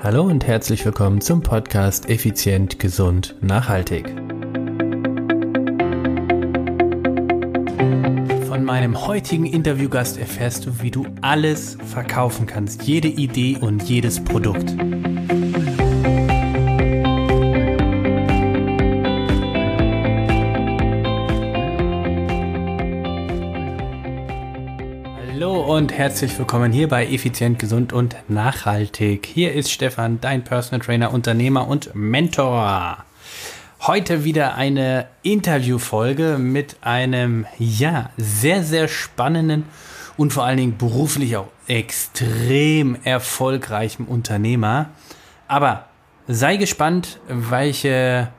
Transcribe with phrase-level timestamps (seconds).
[0.00, 4.08] Hallo und herzlich willkommen zum Podcast Effizient, Gesund, Nachhaltig.
[8.46, 14.22] Von meinem heutigen Interviewgast erfährst du, wie du alles verkaufen kannst, jede Idee und jedes
[14.22, 14.72] Produkt.
[25.78, 29.26] Und herzlich willkommen hier bei Effizient, Gesund und Nachhaltig.
[29.26, 33.04] Hier ist Stefan, dein Personal Trainer, Unternehmer und Mentor.
[33.82, 39.66] Heute wieder eine Interviewfolge mit einem, ja, sehr, sehr spannenden
[40.16, 44.90] und vor allen Dingen beruflich auch extrem erfolgreichen Unternehmer.
[45.46, 45.86] Aber
[46.26, 48.32] sei gespannt, welche,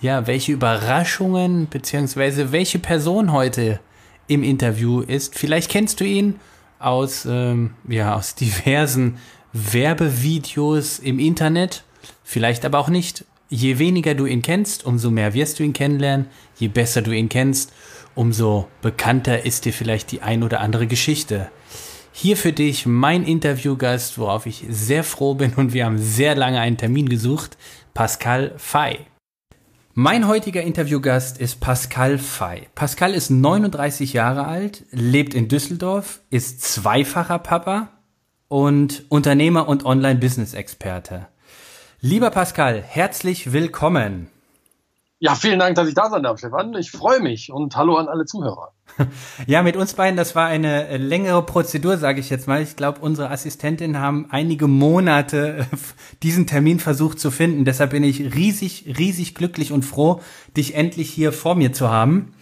[0.00, 3.80] ja, welche Überraschungen beziehungsweise welche Person heute
[4.28, 5.36] im Interview ist.
[5.36, 6.38] Vielleicht kennst du ihn
[6.78, 9.18] aus, ähm, ja, aus diversen
[9.52, 11.82] Werbevideos im Internet,
[12.22, 13.24] vielleicht aber auch nicht.
[13.50, 16.26] Je weniger du ihn kennst, umso mehr wirst du ihn kennenlernen.
[16.58, 17.72] Je besser du ihn kennst,
[18.14, 21.50] umso bekannter ist dir vielleicht die ein oder andere Geschichte.
[22.12, 26.60] Hier für dich mein Interviewgast, worauf ich sehr froh bin und wir haben sehr lange
[26.60, 27.56] einen Termin gesucht,
[27.94, 28.98] Pascal Fay.
[30.00, 32.68] Mein heutiger Interviewgast ist Pascal Fey.
[32.76, 37.88] Pascal ist 39 Jahre alt, lebt in Düsseldorf, ist zweifacher Papa
[38.46, 41.26] und Unternehmer und Online-Business-Experte.
[42.00, 44.28] Lieber Pascal, herzlich willkommen.
[45.20, 46.74] Ja, vielen Dank, dass ich da sein darf, Stefan.
[46.74, 48.72] Ich freue mich und hallo an alle Zuhörer.
[49.46, 52.62] Ja, mit uns beiden, das war eine längere Prozedur, sage ich jetzt mal.
[52.62, 55.66] Ich glaube, unsere Assistentinnen haben einige Monate
[56.22, 57.64] diesen Termin versucht zu finden.
[57.64, 60.20] Deshalb bin ich riesig, riesig glücklich und froh,
[60.56, 62.34] dich endlich hier vor mir zu haben.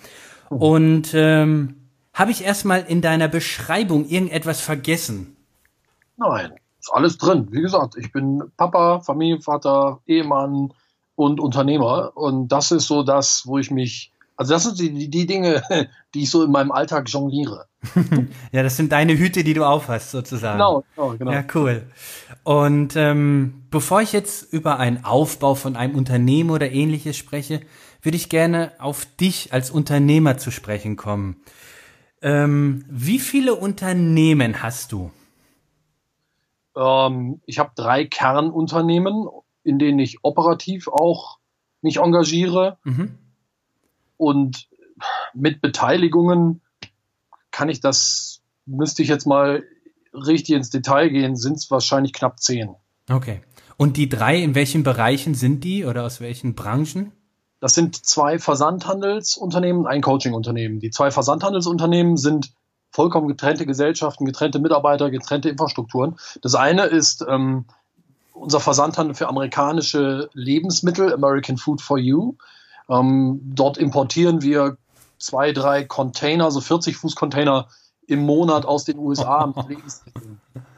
[0.49, 1.77] Und ähm,
[2.15, 5.37] habe ich erstmal in deiner Beschreibung irgendetwas vergessen?
[6.17, 7.49] Nein, ist alles drin.
[7.51, 10.73] Wie gesagt, ich bin Papa, Familienvater, Ehemann,
[11.17, 12.13] und Unternehmer.
[12.15, 15.63] Und das ist so das, wo ich mich, also das sind die, die Dinge,
[16.15, 17.67] die ich so in meinem Alltag jongliere.
[18.53, 20.59] ja, das sind deine Hüte, die du aufhast, sozusagen.
[20.59, 21.33] Genau, genau, genau.
[21.33, 21.87] Ja, cool.
[22.45, 27.61] Und ähm, bevor ich jetzt über einen Aufbau von einem Unternehmen oder ähnliches spreche,
[28.03, 31.37] würde ich gerne auf dich als Unternehmer zu sprechen kommen.
[32.23, 35.11] Ähm, wie viele Unternehmen hast du?
[36.77, 39.27] Ähm, ich habe drei Kernunternehmen
[39.67, 41.39] in denen ich operativ auch
[41.83, 42.79] mich engagiere.
[42.85, 43.19] Mhm.
[44.17, 44.69] Und
[45.35, 46.63] mit Beteiligungen
[47.51, 49.65] kann ich das, müsste ich jetzt mal
[50.13, 52.75] richtig ins Detail gehen, sind es wahrscheinlich knapp zehn.
[53.11, 53.43] Okay.
[53.77, 57.13] Und die drei, in welchen Bereichen sind die oder aus welchen Branchen?
[57.61, 60.81] Das sind zwei Versandhandelsunternehmen, ein Coachingunternehmen.
[60.81, 62.53] Die zwei Versandhandelsunternehmen sind
[62.91, 66.17] vollkommen getrennte Gesellschaften, getrennte Mitarbeiter, getrennte Infrastrukturen.
[66.41, 67.67] Das eine ist ähm,
[68.37, 72.35] unser Versandhandel für amerikanische Lebensmittel, American Food for You.
[72.89, 74.77] Ähm, dort importieren wir
[75.19, 77.69] zwei, drei Container, so 40 Fuß Container
[78.07, 79.53] im Monat aus den USA.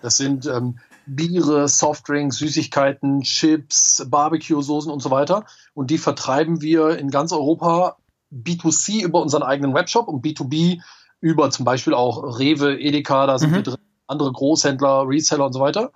[0.00, 5.44] Das sind ähm, Biere, Softdrinks, Süßigkeiten, Chips, Barbecue-Soßen und so weiter.
[5.74, 7.96] Und die vertreiben wir in ganz Europa
[8.32, 10.80] B2C über unseren eigenen Webshop und B2B
[11.20, 13.54] über zum Beispiel auch Rewe, Edeka, da sind mhm.
[13.56, 15.90] wir drin, andere Großhändler, Reseller und so weiter.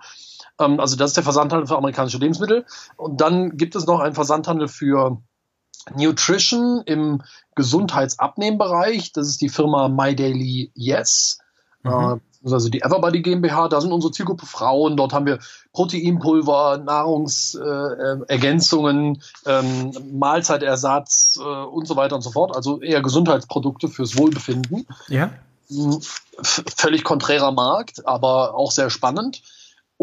[0.59, 2.65] Ähm, also das ist der Versandhandel für amerikanische Lebensmittel.
[2.97, 5.21] Und dann gibt es noch einen Versandhandel für
[5.95, 7.21] Nutrition im
[7.55, 9.13] Gesundheitsabnehmbereich.
[9.13, 11.37] Das ist die Firma My Daily Yes.
[11.83, 12.21] Mhm.
[12.45, 15.39] also die Everbody GmbH, da sind unsere Zielgruppe Frauen, dort haben wir
[15.73, 22.55] Proteinpulver, Nahrungsergänzungen, äh, ähm, Mahlzeitersatz äh, und so weiter und so fort.
[22.55, 24.87] Also eher Gesundheitsprodukte fürs Wohlbefinden.
[25.09, 25.31] Ja.
[25.67, 25.99] Hm,
[26.41, 29.41] völlig konträrer Markt, aber auch sehr spannend.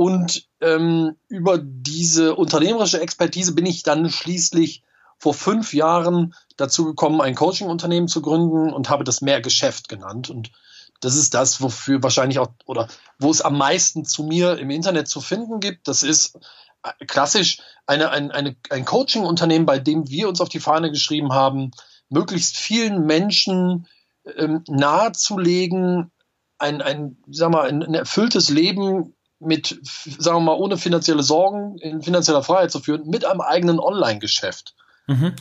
[0.01, 4.83] Und ähm, über diese unternehmerische Expertise bin ich dann schließlich
[5.19, 10.31] vor fünf Jahren dazu gekommen, ein Coaching-Unternehmen zu gründen und habe das mehr Geschäft genannt.
[10.31, 10.53] Und
[11.01, 12.89] das ist das, wofür wahrscheinlich auch oder
[13.19, 15.87] wo es am meisten zu mir im Internet zu finden gibt.
[15.87, 16.39] Das ist
[16.83, 21.35] äh, klassisch eine, ein, eine, ein Coaching-Unternehmen, bei dem wir uns auf die Fahne geschrieben
[21.35, 21.73] haben,
[22.09, 23.87] möglichst vielen Menschen
[24.35, 26.11] ähm, nahezulegen,
[26.57, 29.81] ein, ein, sag mal, ein, ein erfülltes Leben mit,
[30.19, 34.75] sagen wir mal, ohne finanzielle Sorgen in finanzieller Freiheit zu führen, mit einem eigenen Online-Geschäft.
[35.07, 35.35] Mhm.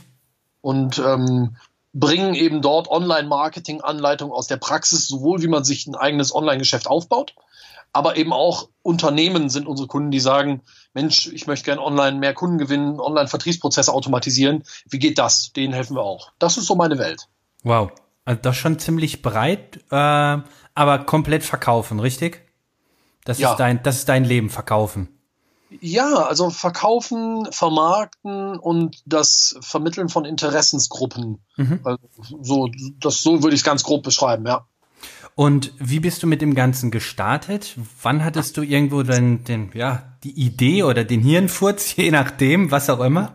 [0.61, 1.57] Und ähm,
[1.93, 7.35] bringen eben dort Online-Marketing-Anleitungen aus der Praxis, sowohl wie man sich ein eigenes Online-Geschäft aufbaut,
[7.91, 10.61] aber eben auch Unternehmen sind unsere Kunden, die sagen,
[10.93, 14.63] Mensch, ich möchte gerne online mehr Kunden gewinnen, Online-Vertriebsprozesse automatisieren.
[14.87, 15.53] Wie geht das?
[15.53, 16.31] Denen helfen wir auch.
[16.39, 17.27] Das ist so meine Welt.
[17.63, 17.91] Wow.
[18.25, 20.37] Also das schon ziemlich breit, äh,
[20.75, 22.48] aber komplett verkaufen, richtig?
[23.25, 23.51] Das ja.
[23.51, 25.09] ist dein, das ist dein Leben, verkaufen.
[25.81, 31.39] Ja, also verkaufen, vermarkten und das Vermitteln von Interessensgruppen.
[31.57, 31.79] Mhm.
[31.83, 31.99] Also
[32.41, 32.69] so,
[32.99, 34.65] das, so würde ich es ganz grob beschreiben, ja.
[35.35, 37.77] Und wie bist du mit dem Ganzen gestartet?
[38.01, 42.89] Wann hattest du irgendwo den, den, ja, die Idee oder den Hirnfurz, je nachdem, was
[42.89, 43.31] auch immer?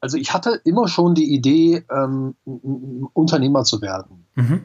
[0.00, 2.36] Also ich hatte immer schon die Idee, ähm,
[3.12, 4.26] Unternehmer zu werden.
[4.36, 4.62] Mhm.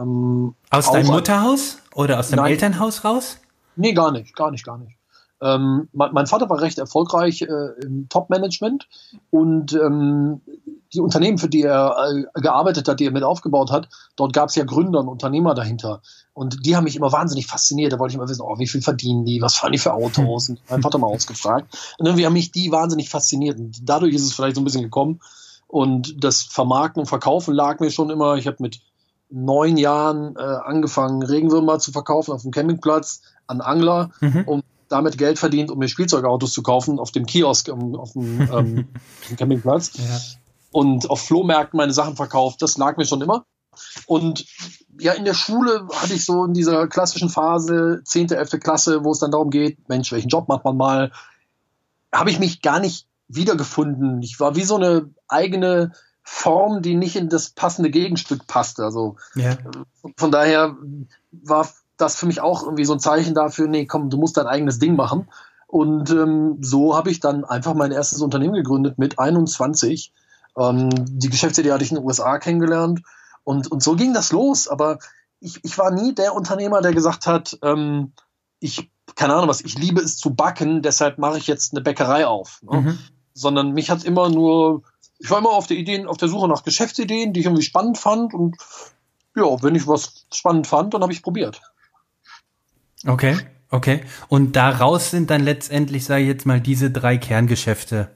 [0.00, 3.38] Ähm, aus deinem Mutterhaus oder aus deinem nein, Elternhaus raus?
[3.76, 4.96] Nee, gar nicht, gar nicht, gar nicht.
[5.42, 7.46] Ähm, mein, mein, Vater war recht erfolgreich äh,
[7.82, 8.86] im Top-Management
[9.30, 10.42] und ähm,
[10.92, 11.96] die Unternehmen, für die er
[12.34, 15.54] äh, gearbeitet hat, die er mit aufgebaut hat, dort gab es ja Gründer und Unternehmer
[15.54, 16.02] dahinter.
[16.34, 17.92] Und die haben mich immer wahnsinnig fasziniert.
[17.92, 20.48] Da wollte ich immer wissen, oh, wie viel verdienen die, was fahren die für Autos?
[20.48, 21.74] Und mein Vater mal ausgefragt.
[21.98, 23.58] Und irgendwie haben mich die wahnsinnig fasziniert.
[23.58, 25.20] Und dadurch ist es vielleicht so ein bisschen gekommen.
[25.68, 28.36] Und das Vermarkten und Verkaufen lag mir schon immer.
[28.36, 28.80] Ich habe mit
[29.30, 34.44] neun Jahren äh, angefangen, Regenwürmer zu verkaufen auf dem Campingplatz an Angler, mhm.
[34.46, 38.40] um damit Geld verdient, um mir Spielzeugautos zu kaufen auf dem Kiosk um, auf dem,
[38.52, 38.88] ähm,
[39.36, 39.92] Campingplatz.
[39.96, 40.20] Ja.
[40.72, 42.62] Und auf Flohmärkten meine Sachen verkauft.
[42.62, 43.44] Das lag mir schon immer.
[44.06, 44.46] Und
[44.98, 48.60] ja, in der Schule hatte ich so in dieser klassischen Phase, 10., 11.
[48.60, 51.12] Klasse, wo es dann darum geht, Mensch, welchen Job macht man mal,
[52.12, 54.22] habe ich mich gar nicht wiedergefunden.
[54.22, 55.92] Ich war wie so eine eigene
[56.22, 58.84] Form, die nicht in das passende Gegenstück passte.
[58.84, 59.56] Also ja.
[60.16, 60.76] von daher
[61.32, 64.46] war das für mich auch irgendwie so ein Zeichen dafür, nee, komm, du musst dein
[64.46, 65.28] eigenes Ding machen.
[65.66, 70.12] Und ähm, so habe ich dann einfach mein erstes Unternehmen gegründet mit 21.
[70.58, 73.02] Ähm, die Geschäftsidee hatte ich in den USA kennengelernt.
[73.44, 74.66] Und, und so ging das los.
[74.66, 74.98] Aber
[75.38, 78.12] ich, ich war nie der Unternehmer, der gesagt hat, ähm,
[78.58, 82.26] ich, keine Ahnung was, ich liebe es zu backen, deshalb mache ich jetzt eine Bäckerei
[82.26, 82.60] auf.
[82.62, 82.80] Ne?
[82.80, 82.98] Mhm.
[83.32, 84.82] Sondern mich hat immer nur,
[85.20, 87.98] ich war immer auf der Ideen, auf der Suche nach Geschäftsideen, die ich irgendwie spannend
[87.98, 88.32] fand.
[88.32, 88.56] Und
[89.36, 91.60] ja, wenn ich was spannend fand, dann habe ich probiert.
[93.06, 93.38] Okay,
[93.70, 94.02] okay.
[94.28, 98.10] Und daraus sind dann letztendlich, sage ich jetzt mal, diese drei Kerngeschäfte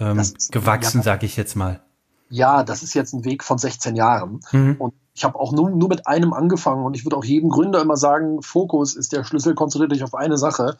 [0.00, 1.82] ähm, ist, gewachsen, ja, sage ich jetzt mal.
[2.30, 4.40] Ja, das ist jetzt ein Weg von 16 Jahren.
[4.50, 4.76] Mhm.
[4.78, 7.82] Und ich habe auch nur, nur mit einem angefangen und ich würde auch jedem Gründer
[7.82, 10.78] immer sagen, Fokus ist der Schlüssel, konzentriert dich auf eine Sache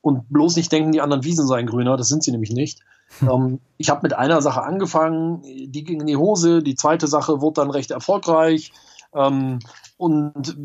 [0.00, 2.80] und bloß nicht denken, die anderen Wiesen seien grüner, das sind sie nämlich nicht.
[3.20, 3.28] Hm.
[3.28, 7.40] Ähm, ich habe mit einer Sache angefangen, die ging in die Hose, die zweite Sache
[7.40, 8.72] wurde dann recht erfolgreich.
[9.14, 9.58] Ähm,
[9.96, 10.56] und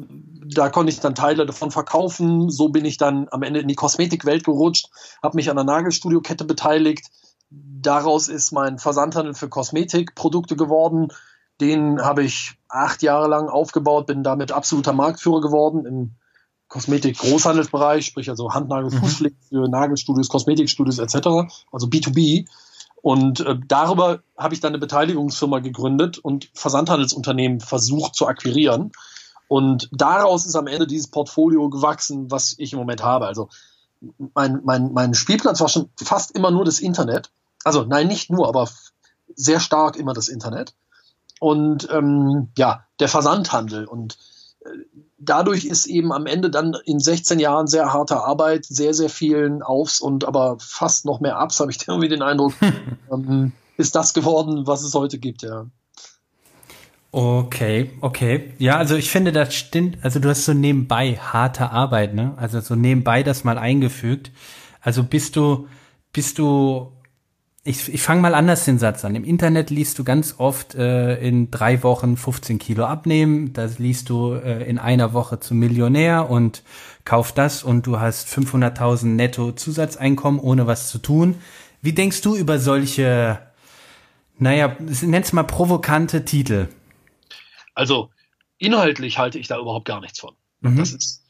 [0.53, 2.49] da konnte ich dann Teile davon verkaufen.
[2.49, 4.89] So bin ich dann am Ende in die Kosmetikwelt gerutscht,
[5.21, 7.07] habe mich an der Nagelstudio-Kette beteiligt.
[7.49, 11.09] Daraus ist mein Versandhandel für Kosmetikprodukte geworden.
[11.61, 16.15] Den habe ich acht Jahre lang aufgebaut, bin damit absoluter Marktführer geworden im
[16.73, 18.97] Kosmetik-Großhandelsbereich, sprich also Handnagel, mhm.
[18.97, 21.15] Fußpflege für Nagelstudios, Kosmetikstudios etc.,
[21.71, 22.47] also B2B.
[23.03, 28.91] Und äh, darüber habe ich dann eine Beteiligungsfirma gegründet und Versandhandelsunternehmen versucht zu akquirieren.
[29.47, 33.27] Und daraus ist am Ende dieses Portfolio gewachsen, was ich im Moment habe.
[33.27, 33.49] Also
[34.33, 37.29] mein, mein, mein Spielplatz war schon fast immer nur das Internet.
[37.63, 38.67] Also nein, nicht nur, aber
[39.35, 40.73] sehr stark immer das Internet.
[41.39, 43.85] Und ähm, ja, der Versandhandel.
[43.85, 44.17] Und
[44.65, 44.69] äh,
[45.25, 49.61] dadurch ist eben am Ende dann in 16 Jahren sehr harter Arbeit, sehr, sehr vielen
[49.61, 52.53] Aufs und aber fast noch mehr Ups, habe ich irgendwie den Eindruck,
[53.11, 55.65] ähm, ist das geworden, was es heute gibt, ja.
[57.11, 58.53] Okay, okay.
[58.57, 59.99] Ja, also ich finde, das stimmt.
[60.01, 62.33] Also du hast so nebenbei harte Arbeit, ne?
[62.37, 64.31] Also so nebenbei das mal eingefügt.
[64.81, 65.67] Also bist du,
[66.11, 66.91] bist du,
[67.65, 69.15] ich, ich fange mal anders den Satz an.
[69.15, 73.53] Im Internet liest du ganz oft äh, in drei Wochen 15 Kilo abnehmen.
[73.53, 76.61] Das liest du äh, in einer Woche zum Millionär und
[77.05, 81.35] kauf das und du hast 500.000 netto Zusatzeinkommen, ohne was zu tun.
[81.81, 83.39] Wie denkst du über solche,
[84.37, 86.67] naja, nenn's mal provokante Titel?
[87.75, 88.09] Also
[88.57, 90.35] inhaltlich halte ich da überhaupt gar nichts von.
[90.59, 90.77] Mhm.
[90.77, 91.23] Das, ist,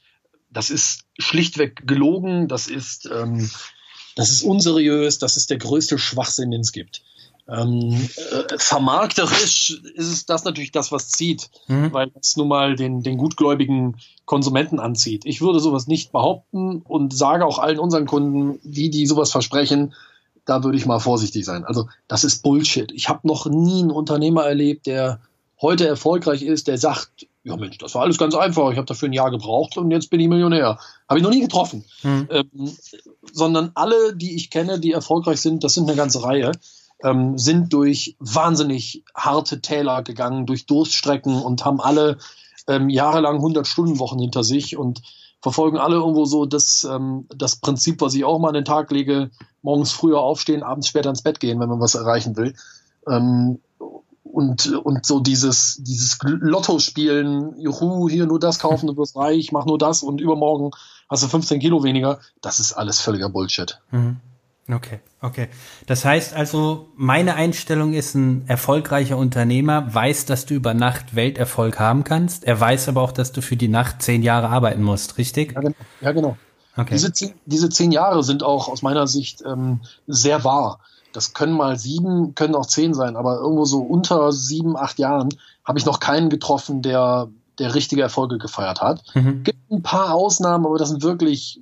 [0.50, 3.48] das ist schlichtweg gelogen, das ist, ähm,
[4.16, 7.02] das ist unseriös, das ist der größte Schwachsinn, den es gibt.
[7.46, 11.92] Ähm, äh, vermarkterisch ist es das natürlich das, was zieht, mhm.
[11.92, 15.26] weil es nun mal den, den gutgläubigen Konsumenten anzieht.
[15.26, 19.92] Ich würde sowas nicht behaupten und sage auch allen unseren Kunden, die, die sowas versprechen,
[20.46, 21.64] da würde ich mal vorsichtig sein.
[21.64, 22.90] Also das ist Bullshit.
[22.92, 25.20] Ich habe noch nie einen Unternehmer erlebt, der
[25.60, 29.08] heute erfolgreich ist, der sagt, ja Mensch, das war alles ganz einfach, ich habe dafür
[29.08, 30.78] ein Jahr gebraucht und jetzt bin ich Millionär.
[31.08, 31.84] Habe ich noch nie getroffen.
[32.00, 32.28] Hm.
[32.30, 32.76] Ähm,
[33.32, 36.52] sondern alle, die ich kenne, die erfolgreich sind, das sind eine ganze Reihe,
[37.02, 42.18] ähm, sind durch wahnsinnig harte Täler gegangen, durch Durststrecken und haben alle
[42.66, 45.02] ähm, jahrelang 100-Stunden-Wochen hinter sich und
[45.42, 48.90] verfolgen alle irgendwo so das, ähm, das Prinzip, was ich auch mal an den Tag
[48.90, 52.54] lege, morgens früher aufstehen, abends später ins Bett gehen, wenn man was erreichen will.
[54.34, 59.52] Und, und so dieses, dieses Lotto spielen, juhu, hier nur das kaufen, du wirst reich,
[59.52, 60.72] mach nur das und übermorgen
[61.08, 62.18] hast du 15 Kilo weniger.
[62.40, 63.80] Das ist alles völliger Bullshit.
[63.92, 64.16] Mhm.
[64.68, 65.48] Okay, okay.
[65.86, 71.78] Das heißt also, meine Einstellung ist, ein erfolgreicher Unternehmer weiß, dass du über Nacht Welterfolg
[71.78, 72.44] haben kannst.
[72.44, 75.52] Er weiß aber auch, dass du für die Nacht zehn Jahre arbeiten musst, richtig?
[75.52, 75.76] Ja, genau.
[76.00, 76.36] Ja, genau.
[76.76, 76.94] Okay.
[76.94, 80.80] Diese, zehn, diese zehn Jahre sind auch aus meiner Sicht ähm, sehr wahr.
[81.14, 85.30] Das können mal sieben, können auch zehn sein, aber irgendwo so unter sieben, acht Jahren
[85.64, 87.28] habe ich noch keinen getroffen, der
[87.58, 89.02] der richtige Erfolge gefeiert hat.
[89.14, 89.44] Mhm.
[89.44, 91.60] Gibt ein paar Ausnahmen, aber das sind wirklich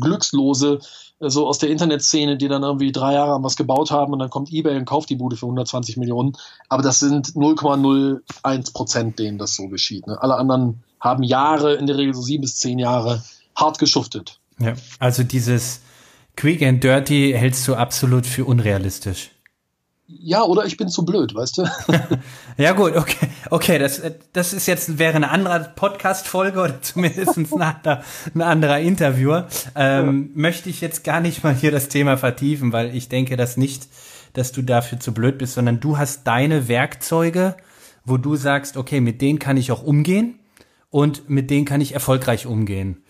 [0.00, 0.80] Glückslose,
[1.20, 4.52] so aus der Internetszene, die dann irgendwie drei Jahre was gebaut haben und dann kommt
[4.52, 6.32] eBay und kauft die Bude für 120 Millionen.
[6.68, 10.06] Aber das sind 0,01 Prozent, denen das so geschieht.
[10.06, 10.20] Ne?
[10.20, 13.22] Alle anderen haben Jahre, in der Regel so sieben bis zehn Jahre,
[13.54, 14.40] hart geschuftet.
[14.58, 15.80] Ja, also dieses
[16.36, 19.30] Quick and Dirty hältst du absolut für unrealistisch.
[20.06, 21.70] Ja, oder ich bin zu blöd, weißt du?
[22.58, 23.28] ja, gut, okay.
[23.50, 24.02] Okay, das,
[24.34, 29.48] das ist jetzt, wäre eine andere Podcast-Folge oder zumindest ein, anderer, ein anderer Interviewer.
[29.74, 30.40] Ähm, ja.
[30.40, 33.88] Möchte ich jetzt gar nicht mal hier das Thema vertiefen, weil ich denke das nicht,
[34.34, 37.56] dass du dafür zu blöd bist, sondern du hast deine Werkzeuge,
[38.04, 40.38] wo du sagst, okay, mit denen kann ich auch umgehen
[40.90, 43.02] und mit denen kann ich erfolgreich umgehen.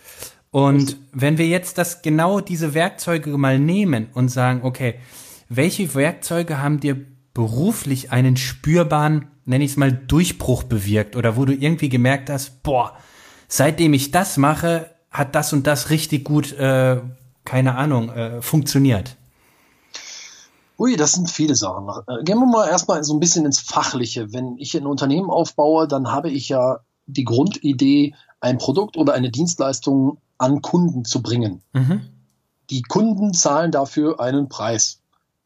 [0.55, 5.01] Und wenn wir jetzt das genau diese Werkzeuge mal nehmen und sagen, okay,
[5.49, 6.97] welche Werkzeuge haben dir
[7.35, 12.63] beruflich einen spürbaren, nenne ich es mal, Durchbruch bewirkt oder wo du irgendwie gemerkt hast,
[12.63, 12.97] boah,
[13.49, 17.01] seitdem ich das mache, hat das und das richtig gut, äh,
[17.45, 19.17] keine Ahnung, äh, funktioniert?
[20.79, 21.89] Ui, das sind viele Sachen.
[22.07, 24.33] Äh, gehen wir mal erstmal so ein bisschen ins Fachliche.
[24.33, 28.15] Wenn ich ein Unternehmen aufbaue, dann habe ich ja die Grundidee,
[28.45, 31.63] ein Produkt oder eine Dienstleistung an Kunden zu bringen.
[31.73, 32.03] Mhm.
[32.69, 35.01] Die Kunden zahlen dafür einen Preis.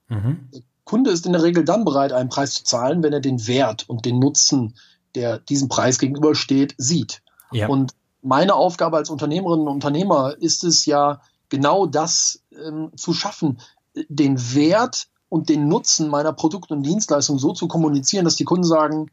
[0.08, 0.48] Mhm.
[0.52, 3.46] Der Kunde ist in der Regel dann bereit, einen Preis zu zahlen, wenn er den
[3.46, 4.74] Wert und den Nutzen,
[5.14, 7.22] der diesem Preis gegenübersteht, sieht.
[7.52, 7.68] Ja.
[7.68, 13.60] Und meine Aufgabe als Unternehmerin und Unternehmer ist es ja, genau das ähm, zu schaffen,
[14.08, 18.64] den Wert und den Nutzen meiner Produkte und Dienstleistungen so zu kommunizieren, dass die Kunden
[18.64, 19.08] sagen,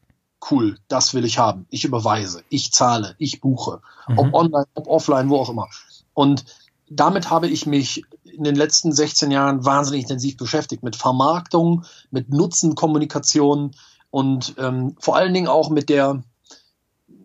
[0.52, 4.20] cool, das will ich haben, ich überweise, ich zahle, ich buche, mhm.
[4.20, 5.68] ob online, ob offline, wo auch immer.
[6.14, 6.46] Und
[6.90, 12.30] damit habe ich mich in den letzten 16 Jahren wahnsinnig intensiv beschäftigt mit Vermarktung, mit
[12.30, 13.72] Nutzenkommunikation
[14.12, 16.24] und ähm, vor allen Dingen auch mit der,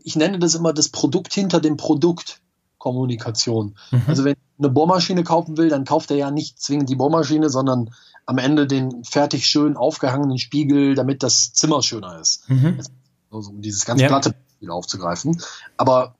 [0.02, 2.40] ich nenne das immer das Produkt hinter dem Produkt
[2.78, 3.76] Kommunikation.
[3.90, 4.02] Mhm.
[4.06, 7.90] Also wenn eine Bohrmaschine kaufen will, dann kauft er ja nicht zwingend die Bohrmaschine, sondern
[8.26, 12.48] am Ende den fertig schön aufgehangenen Spiegel, damit das Zimmer schöner ist.
[12.48, 12.80] Mhm.
[13.30, 14.08] Also, um dieses ganz ja.
[14.08, 15.40] platte Spiel aufzugreifen.
[15.76, 16.14] Aber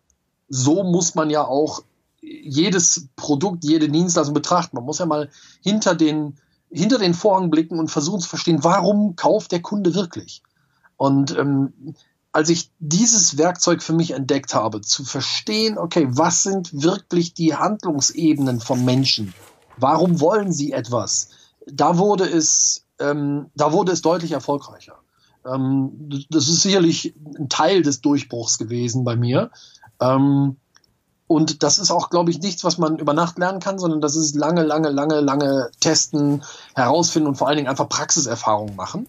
[0.49, 1.83] so muss man ja auch
[2.21, 4.77] jedes Produkt, jede Dienstleistung betrachten.
[4.77, 5.31] Man muss ja mal
[5.63, 6.39] hinter den,
[6.71, 10.43] hinter den Vorhang blicken und versuchen zu verstehen, warum kauft der Kunde wirklich?
[10.97, 11.95] Und ähm,
[12.33, 17.57] als ich dieses Werkzeug für mich entdeckt habe, zu verstehen, okay, was sind wirklich die
[17.57, 19.35] Handlungsebenen von Menschen?
[19.77, 21.31] Warum wollen sie etwas?
[21.67, 25.00] Da wurde es, ähm, da wurde es deutlich erfolgreicher.
[25.45, 29.51] Ähm, das ist sicherlich ein Teil des Durchbruchs gewesen bei mir.
[30.01, 30.57] Ähm,
[31.27, 34.17] und das ist auch, glaube ich, nichts, was man über Nacht lernen kann, sondern das
[34.17, 36.43] ist lange, lange, lange, lange testen,
[36.75, 39.07] herausfinden und vor allen Dingen einfach Praxiserfahrungen machen.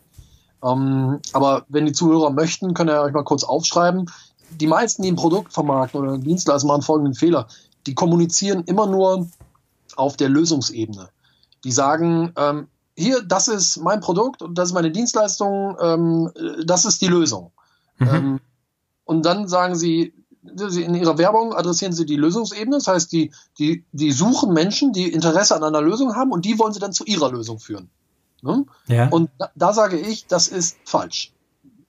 [0.64, 4.10] Ähm, aber wenn die Zuhörer möchten, können ihr euch mal kurz aufschreiben.
[4.52, 7.48] Die meisten, die ein Produkt vermarkten oder eine Dienstleistung machen folgenden Fehler.
[7.88, 9.28] Die kommunizieren immer nur
[9.96, 11.10] auf der Lösungsebene.
[11.64, 12.68] Die sagen, ähm,
[13.02, 16.32] hier, das ist mein Produkt und das ist meine Dienstleistung, ähm,
[16.66, 17.52] das ist die Lösung.
[17.98, 18.08] Mhm.
[18.08, 18.40] Ähm,
[19.06, 23.86] und dann sagen sie, in ihrer Werbung adressieren sie die Lösungsebene, das heißt, die, die,
[23.92, 27.06] die suchen Menschen, die Interesse an einer Lösung haben und die wollen sie dann zu
[27.06, 27.90] ihrer Lösung führen.
[28.42, 28.66] Ne?
[28.88, 29.10] Ja.
[29.10, 31.34] Und da, da sage ich, das ist falsch.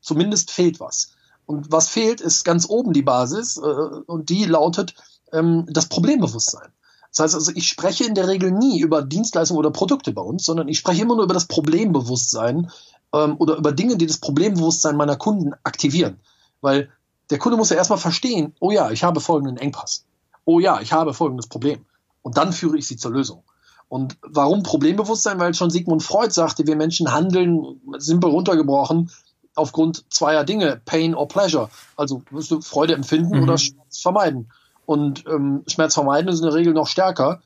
[0.01, 1.13] Zumindest fehlt was.
[1.47, 4.95] Und was fehlt, ist ganz oben die Basis äh, und die lautet
[5.33, 6.69] ähm, das Problembewusstsein.
[7.13, 10.45] Das heißt also, ich spreche in der Regel nie über Dienstleistungen oder Produkte bei uns,
[10.45, 12.71] sondern ich spreche immer nur über das Problembewusstsein
[13.13, 16.21] ähm, oder über Dinge, die das Problembewusstsein meiner Kunden aktivieren.
[16.63, 16.91] Weil
[17.31, 20.05] der Kunde muss ja erstmal verstehen, oh ja, ich habe folgenden Engpass.
[20.45, 21.85] Oh ja, ich habe folgendes Problem.
[22.23, 23.43] Und dann führe ich sie zur Lösung.
[23.89, 25.39] Und warum Problembewusstsein?
[25.39, 29.11] Weil schon Sigmund Freud sagte, wir Menschen handeln, simpel runtergebrochen,
[29.55, 31.69] aufgrund zweier Dinge, Pain or Pleasure.
[31.97, 33.43] Also wirst du Freude empfinden mhm.
[33.43, 34.51] oder Schmerz vermeiden.
[34.87, 37.41] Und ähm, Schmerz vermeiden ist in der Regel noch stärker.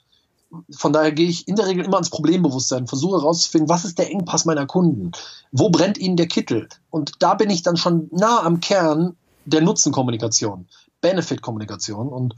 [0.70, 4.10] Von daher gehe ich in der Regel immer ans Problembewusstsein, versuche herauszufinden, was ist der
[4.10, 5.12] Engpass meiner Kunden?
[5.52, 6.68] Wo brennt ihnen der Kittel?
[6.90, 10.66] Und da bin ich dann schon nah am Kern der Nutzenkommunikation,
[11.00, 12.08] Benefit-Kommunikation.
[12.08, 12.36] Und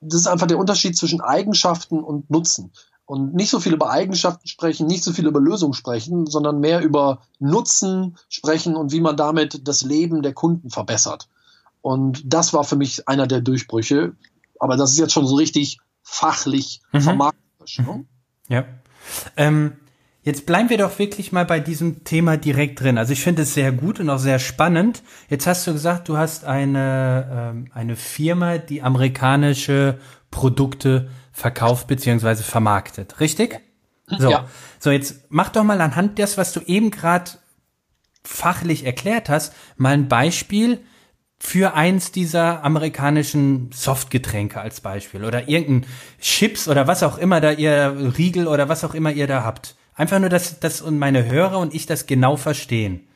[0.00, 2.72] das ist einfach der Unterschied zwischen Eigenschaften und Nutzen.
[3.06, 6.82] Und nicht so viel über Eigenschaften sprechen, nicht so viel über Lösungen sprechen, sondern mehr
[6.82, 11.28] über Nutzen sprechen und wie man damit das Leben der Kunden verbessert.
[11.82, 14.16] Und das war für mich einer der Durchbrüche.
[14.60, 17.00] Aber das ist jetzt schon so richtig fachlich mhm.
[17.00, 17.78] vermarkterisch.
[17.80, 18.04] Ne?
[18.48, 18.64] Ja.
[19.36, 19.72] Ähm,
[20.26, 22.98] Jetzt bleiben wir doch wirklich mal bei diesem Thema direkt drin.
[22.98, 25.04] Also ich finde es sehr gut und auch sehr spannend.
[25.30, 30.00] Jetzt hast du gesagt, du hast eine, ähm, eine Firma, die amerikanische
[30.32, 33.60] Produkte verkauft beziehungsweise vermarktet, richtig?
[34.08, 34.48] So, ja.
[34.80, 37.30] so jetzt mach doch mal anhand des, was du eben gerade
[38.24, 40.80] fachlich erklärt hast, mal ein Beispiel
[41.38, 45.90] für eins dieser amerikanischen Softgetränke als Beispiel oder irgendein
[46.20, 49.76] Chips oder was auch immer da ihr Riegel oder was auch immer ihr da habt.
[49.94, 53.06] Einfach nur, dass, dass und meine Hörer und ich das genau verstehen.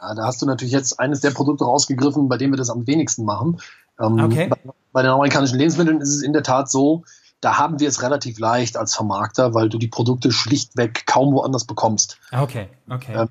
[0.00, 2.86] Ja, da hast du natürlich jetzt eines der Produkte rausgegriffen, bei dem wir das am
[2.86, 3.60] wenigsten machen.
[3.98, 4.48] Ähm, okay.
[4.48, 4.58] Bei,
[4.92, 7.04] bei, den amerikanischen Lebensmitteln ist es in der Tat so,
[7.40, 11.64] da haben wir es relativ leicht als Vermarkter, weil du die Produkte schlichtweg kaum woanders
[11.64, 12.18] bekommst.
[12.32, 13.14] Okay, okay.
[13.14, 13.28] Ähm,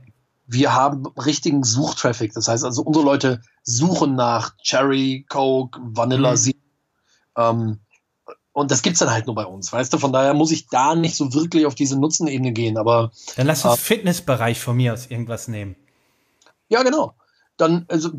[0.47, 2.33] wir haben richtigen Suchtraffic.
[2.33, 6.53] Das heißt also, unsere Leute suchen nach Cherry, Coke, Vanilla, mhm.
[7.37, 7.79] ähm,
[8.55, 9.97] und das gibt's dann halt nur bei uns, weißt du?
[9.97, 13.11] Von daher muss ich da nicht so wirklich auf diese Nutzenebene gehen, aber.
[13.35, 15.75] Dann lass uns äh, Fitnessbereich von mir aus irgendwas nehmen.
[16.69, 17.15] Ja, genau.
[17.57, 18.11] Dann, also,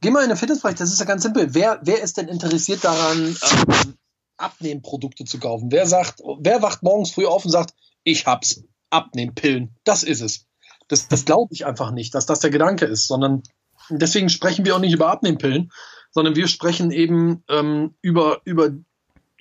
[0.00, 1.52] geh mal in den Fitnessbereich, das ist ja ganz simpel.
[1.52, 3.94] Wer, wer ist denn interessiert daran, ähm,
[4.38, 5.70] Abnehmprodukte zu kaufen?
[5.70, 10.46] Wer sagt, wer wacht morgens früh auf und sagt, ich hab's, Abnehmpillen, das ist es.
[10.92, 13.42] Das, das glaube ich einfach nicht, dass das der Gedanke ist, sondern
[13.88, 15.72] deswegen sprechen wir auch nicht über Abnehmpillen,
[16.10, 18.70] sondern wir sprechen eben ähm, über, über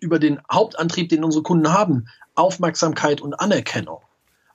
[0.02, 4.00] über den Hauptantrieb, den unsere Kunden haben, Aufmerksamkeit und Anerkennung.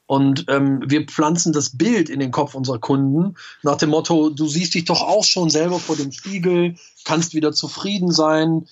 [0.06, 4.46] Und ähm, wir pflanzen das Bild in den Kopf unserer Kunden nach dem Motto, du
[4.46, 8.68] siehst dich doch auch schon selber vor dem Spiegel, kannst wieder zufrieden sein,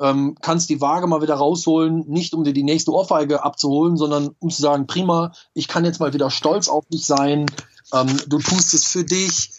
[0.00, 4.30] ähm, kannst die Waage mal wieder rausholen, nicht um dir die nächste Ohrfeige abzuholen, sondern
[4.38, 7.46] um zu sagen, prima, ich kann jetzt mal wieder stolz auf dich sein,
[7.92, 9.52] ähm, du tust es für dich,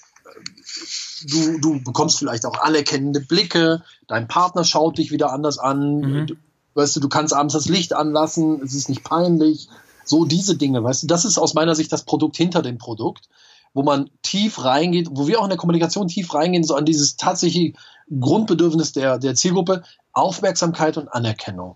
[1.28, 6.28] du, du bekommst vielleicht auch anerkennende Blicke, dein Partner schaut dich wieder anders an, mhm.
[6.28, 6.36] du,
[6.76, 9.68] weißt du, du kannst abends das Licht anlassen, es ist nicht peinlich,
[10.06, 13.30] so diese Dinge, weißt du, das ist aus meiner Sicht das Produkt hinter dem Produkt,
[13.74, 17.16] wo man tief reingeht, wo wir auch in der Kommunikation tief reingehen, so an dieses
[17.18, 17.74] tatsächliche
[18.20, 21.76] Grundbedürfnis der, der Zielgruppe, Aufmerksamkeit und Anerkennung.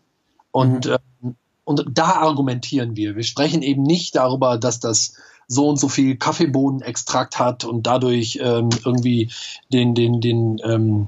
[0.51, 0.91] Und, mhm.
[0.91, 1.33] äh,
[1.65, 3.15] und da argumentieren wir.
[3.15, 5.13] Wir sprechen eben nicht darüber, dass das
[5.47, 9.31] so und so viel Kaffeebohnenextrakt hat und dadurch ähm, irgendwie
[9.71, 11.07] den, den, den, ähm,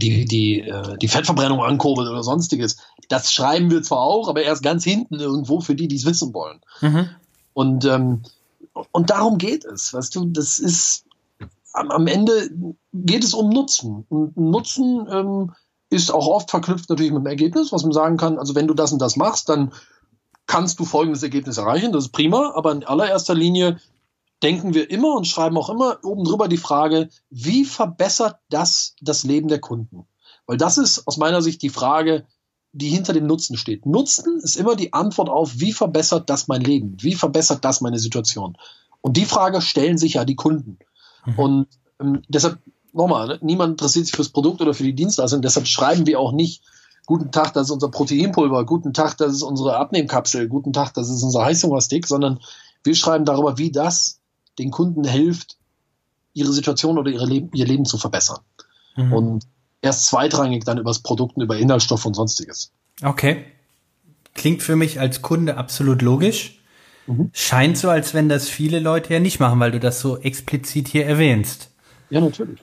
[0.00, 2.76] die, die, äh, die Fettverbrennung ankurbelt oder sonstiges.
[3.08, 6.32] Das schreiben wir zwar auch, aber erst ganz hinten irgendwo für die, die es wissen
[6.34, 6.60] wollen.
[6.80, 7.08] Mhm.
[7.52, 8.22] Und, ähm,
[8.92, 9.92] und darum geht es.
[9.94, 11.06] Weißt du, das ist
[11.72, 12.50] am, am Ende
[12.92, 14.04] geht es um Nutzen.
[14.08, 15.54] Und Nutzen ähm,
[15.90, 18.74] ist auch oft verknüpft natürlich mit dem Ergebnis, was man sagen kann, also wenn du
[18.74, 19.72] das und das machst, dann
[20.46, 23.80] kannst du folgendes Ergebnis erreichen, das ist prima, aber in allererster Linie
[24.42, 29.24] denken wir immer und schreiben auch immer oben drüber die Frage, wie verbessert das das
[29.24, 30.06] Leben der Kunden?
[30.46, 32.26] Weil das ist aus meiner Sicht die Frage,
[32.74, 33.86] die hinter dem Nutzen steht.
[33.86, 36.96] Nutzen ist immer die Antwort auf, wie verbessert das mein Leben?
[37.00, 38.56] Wie verbessert das meine Situation?
[39.00, 40.78] Und die Frage stellen sich ja die Kunden.
[41.24, 41.38] Mhm.
[41.38, 41.66] Und
[42.00, 42.58] ähm, deshalb,
[42.92, 46.32] nochmal, ne, niemand interessiert sich fürs Produkt oder für die Dienstleistung, deshalb schreiben wir auch
[46.32, 46.62] nicht
[47.06, 51.10] guten Tag, das ist unser Proteinpulver, guten Tag, das ist unsere Abnehmkapsel, guten Tag, das
[51.10, 52.40] ist unser Heißhungerstick, sondern
[52.82, 54.20] wir schreiben darüber, wie das
[54.58, 55.58] den Kunden hilft,
[56.32, 58.40] ihre Situation oder ihre Leben, ihr Leben zu verbessern.
[58.96, 59.12] Mhm.
[59.12, 59.44] Und
[59.84, 62.72] erst zweitrangig dann über das Produkt und über Inhaltsstoff und sonstiges.
[63.02, 63.44] Okay.
[64.34, 66.58] Klingt für mich als Kunde absolut logisch.
[67.06, 67.30] Mhm.
[67.32, 70.88] Scheint so, als wenn das viele Leute ja nicht machen, weil du das so explizit
[70.88, 71.68] hier erwähnst.
[72.10, 72.60] Ja, natürlich.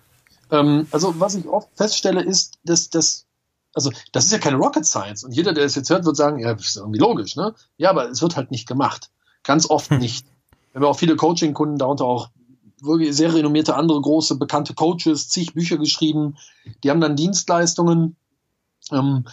[0.50, 3.26] Ähm, also was ich oft feststelle, ist, dass, dass
[3.74, 5.24] also das ist ja keine Rocket Science.
[5.24, 7.54] Und jeder, der es jetzt hört, wird sagen, ja, das ist irgendwie logisch, ne?
[7.78, 9.10] Ja, aber es wird halt nicht gemacht.
[9.44, 10.00] Ganz oft hm.
[10.00, 10.26] nicht.
[10.74, 12.30] Wir haben auch viele Coaching-Kunden, darunter auch
[12.82, 16.38] wirklich sehr renommierte andere große, bekannte Coaches, zig Bücher geschrieben.
[16.84, 18.16] Die haben dann Dienstleistungen.
[18.92, 19.26] Ähm,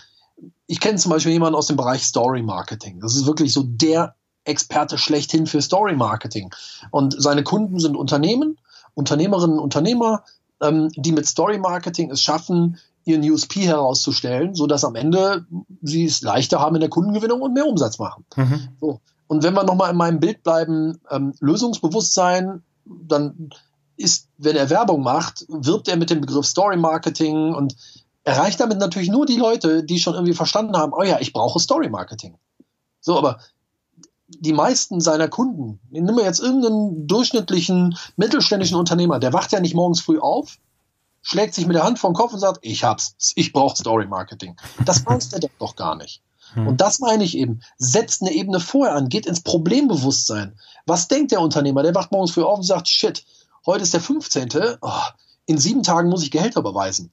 [0.66, 3.00] ich kenne zum Beispiel jemanden aus dem Bereich Story Marketing.
[3.00, 6.50] Das ist wirklich so der Experte schlechthin für Story Marketing.
[6.90, 8.58] Und seine Kunden sind Unternehmen,
[8.94, 10.24] Unternehmerinnen, Unternehmer,
[10.60, 15.46] ähm, die mit Story Marketing es schaffen, ihren USP herauszustellen, so dass am Ende
[15.82, 18.24] sie es leichter haben in der Kundengewinnung und mehr Umsatz machen.
[18.36, 18.68] Mhm.
[18.80, 19.00] So.
[19.26, 22.62] Und wenn wir nochmal in meinem Bild bleiben, ähm, Lösungsbewusstsein,
[23.06, 23.50] dann
[23.96, 27.76] ist, wenn er Werbung macht, wirbt er mit dem Begriff Story Marketing und
[28.24, 31.58] erreicht damit natürlich nur die Leute, die schon irgendwie verstanden haben, oh ja, ich brauche
[31.58, 32.38] Story Marketing.
[33.00, 33.38] So, aber
[34.28, 39.74] die meisten seiner Kunden, nehmen wir jetzt irgendeinen durchschnittlichen mittelständischen Unternehmer, der wacht ja nicht
[39.74, 40.58] morgens früh auf,
[41.22, 44.06] schlägt sich mit der Hand vor den Kopf und sagt, ich hab's, ich brauche Story
[44.06, 44.56] Marketing.
[44.84, 46.22] Das weiß der doch gar nicht.
[46.54, 46.68] Hm.
[46.68, 47.60] Und das meine ich eben.
[47.78, 50.58] Setzt eine Ebene vorher an, geht ins Problembewusstsein.
[50.86, 51.82] Was denkt der Unternehmer?
[51.82, 53.24] Der wacht morgens früh auf und sagt, shit,
[53.66, 54.48] heute ist der 15.
[54.80, 54.90] Oh,
[55.46, 57.10] in sieben Tagen muss ich Gehälter überweisen.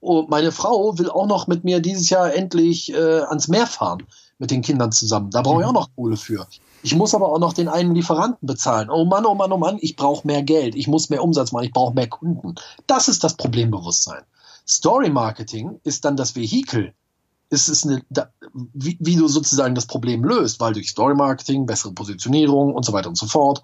[0.00, 4.06] oh, meine Frau will auch noch mit mir dieses Jahr endlich äh, ans Meer fahren
[4.38, 5.30] mit den Kindern zusammen.
[5.30, 6.46] Da brauche ich auch noch Kohle für.
[6.82, 8.88] Ich muss aber auch noch den einen Lieferanten bezahlen.
[8.90, 10.74] Oh Mann, oh Mann, oh Mann, ich brauche mehr Geld.
[10.74, 11.64] Ich muss mehr Umsatz machen.
[11.64, 12.54] Ich brauche mehr Kunden.
[12.86, 14.22] Das ist das Problembewusstsein.
[14.66, 16.94] Story Marketing ist dann das Vehikel.
[17.50, 18.02] Es ist eine,
[18.54, 22.92] wie, wie du sozusagen das Problem löst, weil durch Story Marketing, bessere Positionierung und so
[22.92, 23.62] weiter und so fort,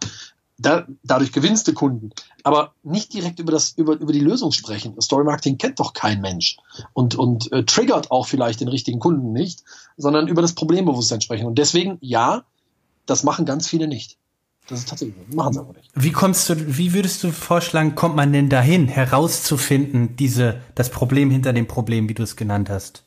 [0.59, 2.11] da, dadurch gewinnst du Kunden.
[2.42, 5.01] Aber nicht direkt über, das, über, über die Lösung sprechen.
[5.01, 6.57] Story Marketing kennt doch kein Mensch
[6.94, 9.64] und, und äh, triggert auch vielleicht den richtigen Kunden nicht,
[9.96, 11.46] sondern über das Problembewusstsein sprechen.
[11.46, 12.44] Und deswegen, ja,
[13.05, 14.16] das machen ganz viele nicht.
[14.68, 15.90] Das ist tatsächlich, machen sie aber nicht.
[15.94, 21.31] Wie kommst du, wie würdest du vorschlagen, kommt man denn dahin, herauszufinden, diese, das Problem
[21.31, 23.05] hinter dem Problem, wie du es genannt hast?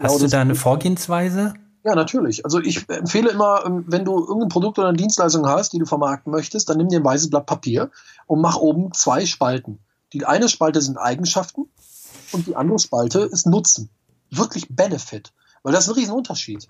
[0.00, 1.54] Hast ja, du da eine Vorgehensweise?
[1.84, 2.44] Ja, natürlich.
[2.44, 5.84] Also ich empfehle immer, ähm, wenn du irgendein Produkt oder eine Dienstleistung hast, die du
[5.84, 7.90] vermarkten möchtest, dann nimm dir ein weißes Blatt Papier
[8.26, 9.78] und mach oben zwei Spalten.
[10.14, 11.66] Die eine Spalte sind Eigenschaften
[12.32, 13.90] und die andere Spalte ist Nutzen.
[14.30, 15.32] Wirklich Benefit.
[15.62, 16.68] Weil das ist ein Riesenunterschied.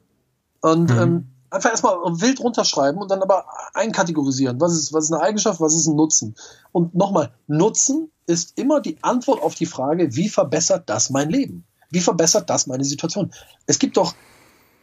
[0.61, 0.99] Und mhm.
[0.99, 4.61] ähm, einfach erstmal wild runterschreiben und dann aber einkategorisieren.
[4.61, 6.35] Was ist, was ist eine Eigenschaft, was ist ein Nutzen?
[6.73, 11.65] Und nochmal, Nutzen ist immer die Antwort auf die Frage, wie verbessert das mein Leben?
[11.91, 13.33] Wie verbessert das meine Situation?
[13.67, 14.15] Es gibt doch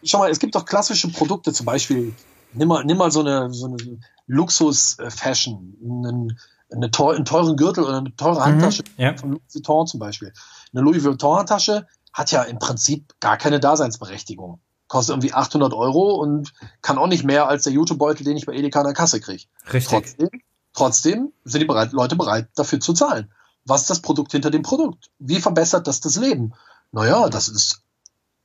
[0.04, 2.14] schau mal, es gibt doch klassische Produkte, zum Beispiel,
[2.54, 3.78] nimm mal, nimm mal so eine, so eine
[4.28, 6.40] Luxus-Fashion, einen,
[6.72, 9.18] eine teuer, einen teuren Gürtel oder eine teure mhm, Handtasche mhm, ja.
[9.18, 10.34] von Louis Vuitton zum Beispiel.
[10.74, 14.60] Eine Louis Vuitton-Handtasche hat ja im Prinzip gar keine Daseinsberechtigung.
[14.88, 18.54] Kostet irgendwie 800 Euro und kann auch nicht mehr als der YouTube-Beutel, den ich bei
[18.54, 19.44] Edeka an der Kasse kriege.
[19.72, 19.90] Richtig.
[19.90, 20.30] Trotzdem,
[20.74, 23.32] trotzdem sind die bereit, Leute bereit, dafür zu zahlen.
[23.64, 25.12] Was ist das Produkt hinter dem Produkt?
[25.20, 26.54] Wie verbessert das das Leben?
[26.92, 27.82] Naja, das ist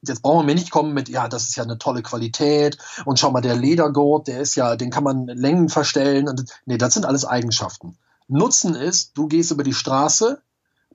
[0.09, 3.31] jetzt brauchen wir nicht kommen mit, ja, das ist ja eine tolle Qualität und schau
[3.31, 6.29] mal, der Ledergurt, der ist ja, den kann man Längen verstellen.
[6.29, 7.97] Und, nee, das sind alles Eigenschaften.
[8.29, 10.41] Nutzen ist, du gehst über die Straße,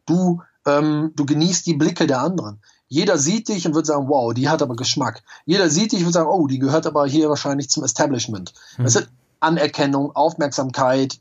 [0.06, 2.62] du, ähm, du genießt die Blicke der anderen.
[2.88, 5.24] Jeder sieht dich und wird sagen, wow, die hat aber Geschmack.
[5.46, 8.54] Jeder sieht dich und wird sagen, oh, die gehört aber hier wahrscheinlich zum Establishment.
[8.78, 8.84] Mhm.
[8.84, 9.10] Das sind
[9.40, 11.20] Anerkennung, Aufmerksamkeit,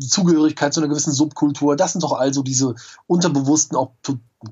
[0.00, 1.76] Zugehörigkeit zu einer gewissen Subkultur.
[1.76, 2.74] Das sind doch also diese
[3.06, 3.92] unterbewussten, auch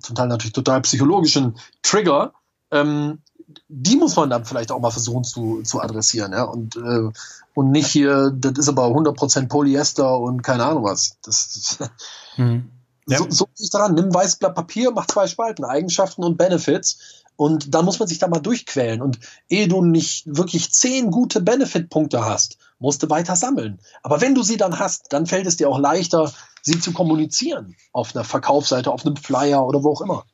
[0.01, 2.33] zum Teil natürlich total psychologischen Trigger,
[2.71, 3.23] ähm,
[3.69, 7.11] die muss man dann vielleicht auch mal versuchen zu, zu adressieren, ja, und, äh,
[7.55, 11.17] und nicht hier, das ist aber 100% Polyester und keine Ahnung was.
[11.23, 11.79] Das,
[12.37, 12.71] mhm.
[13.09, 13.19] ja.
[13.19, 17.23] So, so ist daran, nimm ein weißes Blatt Papier, mach zwei Spalten, Eigenschaften und Benefits
[17.41, 21.41] und dann muss man sich da mal durchquälen und ehe du nicht wirklich zehn gute
[21.41, 23.81] Benefit-Punkte hast, musst du weiter sammeln.
[24.03, 27.77] Aber wenn du sie dann hast, dann fällt es dir auch leichter, sie zu kommunizieren
[27.93, 30.25] auf einer Verkaufsseite, auf einem Flyer oder wo auch immer.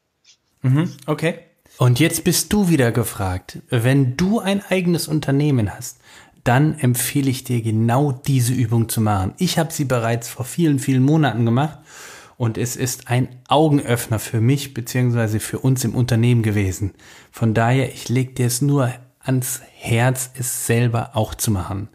[0.63, 1.39] Mhm, okay.
[1.79, 3.59] Und jetzt bist du wieder gefragt.
[3.69, 5.99] Wenn du ein eigenes Unternehmen hast,
[6.45, 9.35] dann empfehle ich dir genau diese Übung zu machen.
[9.39, 11.79] Ich habe sie bereits vor vielen, vielen Monaten gemacht
[12.39, 16.93] und es ist ein Augenöffner für mich beziehungsweise für uns im Unternehmen gewesen.
[17.33, 21.89] Von daher, ich lege dir es nur ans Herz, es selber auch zu machen.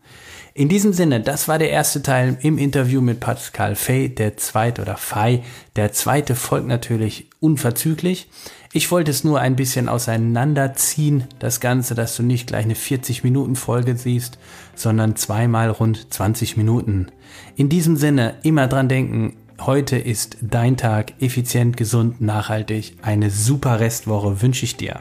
[0.54, 4.82] In diesem Sinne, das war der erste Teil im Interview mit Pascal Fay, der zweite
[4.82, 5.44] oder Fay.
[5.78, 8.30] Der zweite folgt natürlich unverzüglich.
[8.74, 13.24] Ich wollte es nur ein bisschen auseinanderziehen, das Ganze, dass du nicht gleich eine 40
[13.24, 14.40] Minuten Folge siehst,
[14.76, 17.08] sondern zweimal rund 20 Minuten.
[17.56, 22.98] In diesem Sinne, immer dran denken, heute ist dein Tag effizient, gesund, nachhaltig.
[23.02, 25.00] Eine super Restwoche wünsche ich dir.